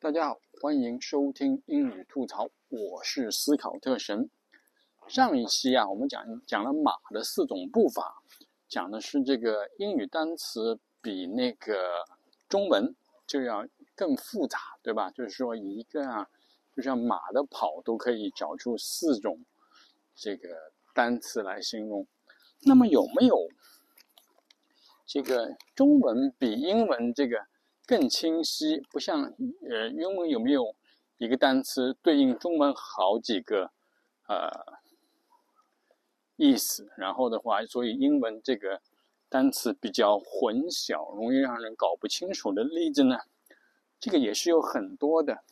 [0.00, 4.30] 大家好，欢迎收听英语吐槽，我是思考特神。
[5.08, 8.22] 上一期啊，我们讲讲了马的四种步伐，
[8.68, 12.04] 讲的是这个英语单词比那个
[12.48, 12.94] 中文
[13.26, 13.66] 就要
[13.96, 15.10] 更复杂，对吧？
[15.10, 16.28] 就是说一个啊，
[16.76, 19.44] 就像马的跑都可以找出四种
[20.14, 20.48] 这个
[20.94, 22.06] 单词来形容。
[22.60, 23.48] 那么有没有
[25.04, 27.48] 这个中文比英文这个？
[27.88, 29.32] 更清晰，不像
[29.66, 30.76] 呃，英文有没有
[31.16, 33.70] 一个单词对应中文好几个
[34.28, 34.78] 呃
[36.36, 36.92] 意思？
[36.98, 38.82] 然后的话，所以英文这个
[39.30, 43.20] 单词比较混淆，容易让人搞不清楚的例子呢，
[43.98, 45.42] 这个也是有很多的。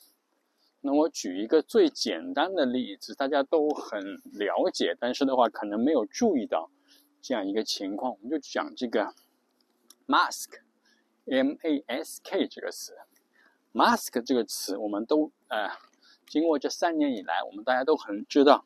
[0.83, 3.99] 那我举一个最简单的例子，大家都很
[4.35, 6.71] 了解，但是的话可能没有注意到
[7.23, 9.15] 这样一个情况，我们就讲这个
[10.07, 10.66] mask。
[11.27, 12.97] Mask 这个词
[13.73, 15.71] ，mask 这个词，我们都呃，
[16.27, 18.65] 经过这三年以来，我们大家都很知道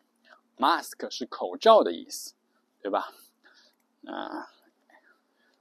[0.59, 2.35] ，mask 是口罩的意思，
[2.83, 3.13] 对吧？
[4.07, 4.51] 啊，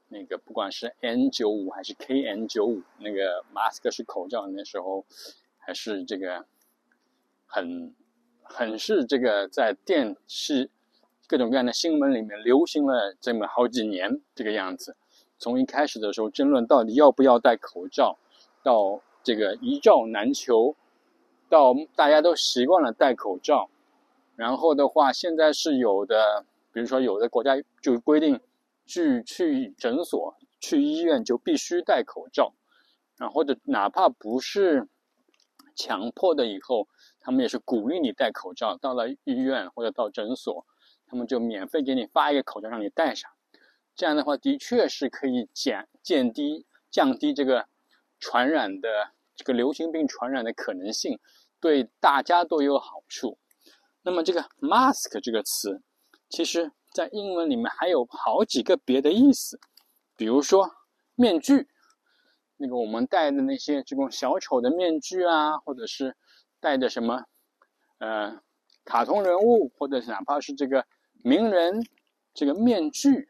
[0.09, 5.05] 那个不管是 N95 还是 KN95，那个 mask 是口罩，那时候
[5.57, 6.45] 还是这个
[7.45, 7.95] 很
[8.43, 10.69] 很是这个在电视
[11.27, 14.97] 各种各样的新闻里面流行了这么好几年这个样子。
[15.39, 18.17] 从一开始的时候争论到底要不要戴口罩，
[18.61, 20.75] 到这个一罩难求，
[21.49, 23.69] 到大家都习惯了戴口罩，
[24.35, 28.39] 然后的话，现在是有的，比如说有的国家就规定，
[28.85, 32.53] 去去诊所、去医院就必须戴口罩，
[33.17, 34.87] 然后或者哪怕不是
[35.75, 36.89] 强迫的，以后
[37.21, 38.77] 他们也是鼓励你戴口罩。
[38.77, 40.65] 到了医院或者到诊所，
[41.07, 43.31] 他们就免费给你发一个口罩让你戴上。
[43.99, 47.67] 这样的话，的确是可以减、降低、降低这个
[48.17, 51.19] 传染的这个流行病传染的可能性，
[51.59, 53.37] 对大家都有好处。
[54.01, 55.81] 那么，这个 mask 这个词，
[56.29, 59.59] 其实在英文里面还有好几个别的意思，
[60.15, 60.71] 比如说
[61.15, 61.67] 面具，
[62.55, 66.15] 那个我们戴的那些这种小丑的面具啊，或者是
[66.61, 67.25] 戴的什么
[67.97, 68.39] 呃
[68.85, 70.85] 卡通人物，或者是哪怕是这个
[71.21, 71.85] 名人
[72.33, 73.27] 这个面具。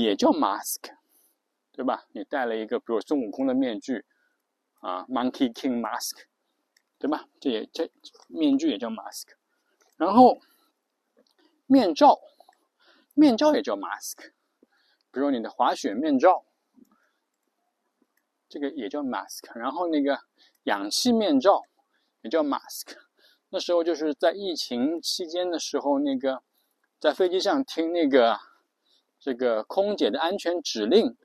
[0.00, 0.96] 也叫 mask，
[1.70, 2.06] 对吧？
[2.12, 4.06] 你戴了一个，比如孙悟空的面具，
[4.80, 6.24] 啊，Monkey King mask，
[6.98, 7.28] 对吧？
[7.38, 7.90] 这也这
[8.28, 9.28] 面具也叫 mask。
[9.98, 10.40] 然后
[11.66, 12.18] 面罩，
[13.12, 14.30] 面罩也叫 mask，
[15.10, 16.46] 比如你的滑雪面罩，
[18.48, 19.54] 这个也叫 mask。
[19.54, 20.20] 然后那个
[20.62, 21.64] 氧气面罩
[22.22, 22.96] 也叫 mask。
[23.50, 26.42] 那时候就是在疫情期间的时候，那个
[26.98, 28.40] 在飞机上听那个。
[29.24, 31.16] 这个空姐的安全指令，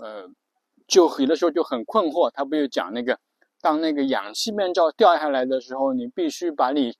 [0.00, 0.30] 呃，
[0.86, 2.30] 就有的时候就很困惑。
[2.30, 3.20] 他不就讲那个，
[3.60, 6.96] 当那个氧气面罩掉下来的时候，你必须把你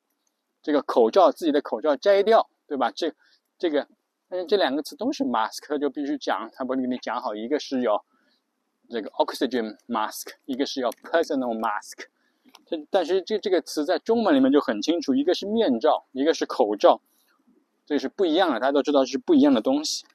[0.62, 2.90] 这个口罩自己的口罩摘掉，对吧？
[2.90, 3.14] 这
[3.56, 3.88] 这个，
[4.28, 8.04] 但是这两个词都是 mask，就必须讲，他不给你讲好，一个是有
[8.90, 12.04] 这个 oxygen mask，一个是要 personal mask。
[12.66, 17.00] 这但是这这个词在中文里面就很清楚，一个是面罩，一个是口罩。
[17.86, 20.06] 这是不一样的，大家都知道是不一样的东西，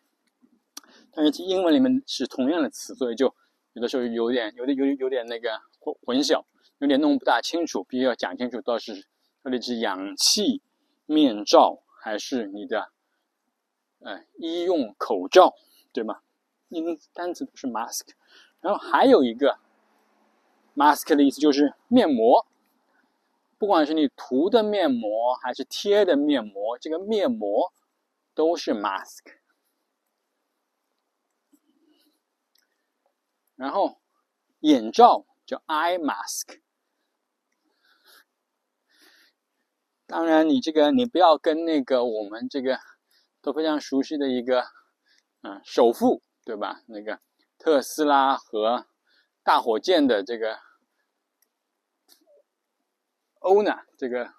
[1.11, 3.35] 但是英文里面是同样的词，所以就
[3.73, 6.43] 有的时候有点、有点、有点有点那个混混淆，
[6.79, 9.05] 有点弄不大清楚，必须要讲清楚，到底是
[9.43, 10.61] 到底是氧气
[11.05, 12.89] 面罩还是你的
[13.99, 15.53] 呃医用口罩，
[15.93, 16.21] 对吗？
[16.69, 18.07] 英单词都是 mask，
[18.61, 19.59] 然后还有一个
[20.75, 22.47] mask 的意思就是面膜。
[23.59, 27.73] 不管是你涂的面膜还是贴的面膜，这个面膜
[28.33, 29.35] 都是 mask。
[33.57, 33.99] 然后
[34.61, 36.61] 眼罩叫 eye mask。
[40.07, 42.79] 当然，你这个你不要跟那个我们这个
[43.41, 44.63] 都非常熟悉的一个
[45.41, 46.81] 嗯首富对吧？
[46.87, 47.19] 那个
[47.57, 48.87] 特斯拉和
[49.43, 50.68] 大火箭的这个。
[53.39, 54.33] O 呢这个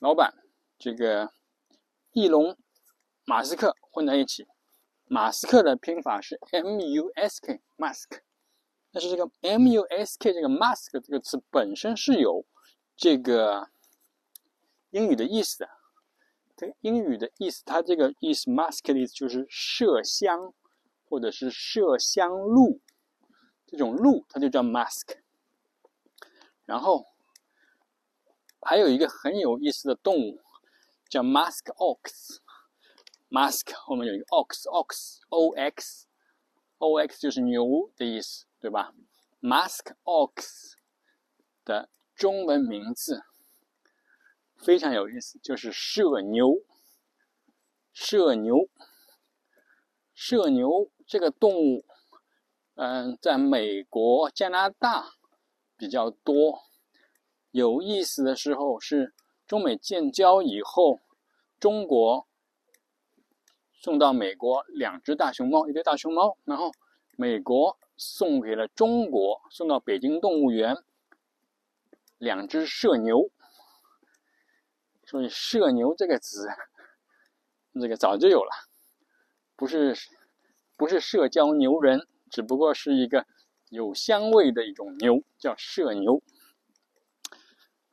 [0.00, 0.34] 老板，
[0.78, 1.32] 这个
[2.12, 2.58] 翼龙
[3.24, 4.46] 马斯克混在一起。
[5.06, 8.20] 马斯克的拼法是 M U S K mask，
[8.90, 12.44] 但是这个 M U S K 这个 mask 这个词本身是有
[12.96, 13.68] 这个
[14.90, 15.68] 英语的意思的。
[16.56, 20.54] 这个英语的意思，它这个意思 mask 的意思就是麝香
[21.04, 22.80] 或者是麝香鹿，
[23.66, 25.18] 这种鹿它就叫 mask。
[26.64, 27.11] 然后。
[28.72, 30.40] 还有一个很有意思的动物，
[31.10, 32.38] 叫 musk ox。
[33.28, 38.94] musk 后面有一个 ox，ox，o x，o x 就是牛的意思，对吧
[39.42, 40.72] ？musk ox
[41.66, 43.22] 的中文名字
[44.56, 46.54] 非常有意思，就是射牛。
[47.92, 48.70] 射牛，
[50.14, 51.84] 射牛这个动物，
[52.76, 55.12] 嗯，在美国、加拿大
[55.76, 56.71] 比较多。
[57.52, 59.14] 有意思的时候是
[59.46, 60.98] 中美建交以后，
[61.60, 62.26] 中国
[63.74, 66.72] 送到美国两只大熊猫，一对大熊猫，然后
[67.16, 70.76] 美国送给了中国，送到北京动物园
[72.18, 73.30] 两只麝牛。
[75.04, 76.48] 所以“麝牛”这个词。
[77.74, 78.50] 这个早就有了，
[79.56, 79.94] 不是
[80.76, 83.26] 不是社交牛人，只不过是一个
[83.68, 86.22] 有香味的一种牛，叫社牛。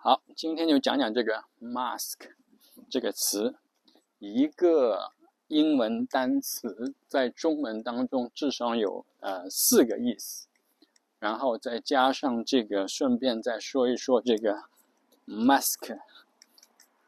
[0.02, 2.32] 好，今天就讲讲这个 mask
[2.90, 3.56] 这个词，
[4.20, 5.12] 一个
[5.50, 10.48] 英文单词在中文当中至少有呃四个意思，
[11.20, 14.64] 然后再加上这个，顺便再说一说这个
[15.28, 16.00] mask。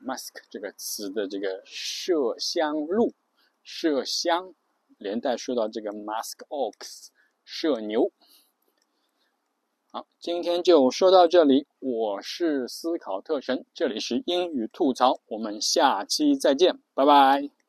[0.01, 3.13] mask 这个词的这个麝香鹿，
[3.65, 4.53] 麝香，
[4.97, 7.07] 连带说到这个 mask ox，
[7.47, 8.11] 麝牛。
[9.93, 11.67] 好，今天就说到这里。
[11.79, 17.60] 我是思考特神，这里是英语吐槽，我们下期再见，拜拜。